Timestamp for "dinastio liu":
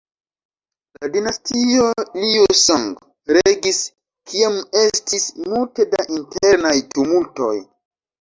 1.15-2.47